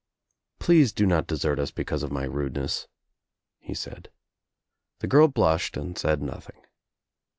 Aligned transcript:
"Please 0.57 0.91
do 0.91 1.05
not 1.05 1.27
desert 1.27 1.59
us 1.59 1.69
because 1.69 2.01
of 2.01 2.11
my 2.11 2.23
rudeness," 2.23 2.87
he 3.59 3.75
said. 3.75 4.09
The 4.97 5.05
girl 5.05 5.27
blushed 5.27 5.77
and 5.77 5.95
said 5.95 6.23
nothing. 6.23 6.59